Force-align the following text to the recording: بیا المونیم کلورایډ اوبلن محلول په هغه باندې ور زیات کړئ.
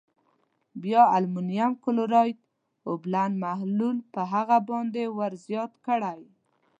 بیا 0.83 1.03
المونیم 1.15 1.71
کلورایډ 1.83 2.37
اوبلن 2.89 3.31
محلول 3.43 3.97
په 4.13 4.21
هغه 4.33 4.57
باندې 4.69 5.03
ور 5.17 5.33
زیات 5.45 5.73
کړئ. 5.85 6.21